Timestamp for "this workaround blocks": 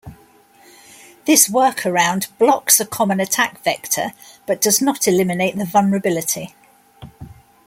1.25-2.79